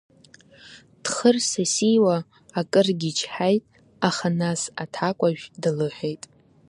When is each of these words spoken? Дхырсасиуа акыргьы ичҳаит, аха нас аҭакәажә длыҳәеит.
Дхырсасиуа 1.03 2.17
акыргьы 2.59 3.09
ичҳаит, 3.11 3.63
аха 4.07 4.27
нас 4.41 4.61
аҭакәажә 4.83 5.45
длыҳәеит. 5.61 6.23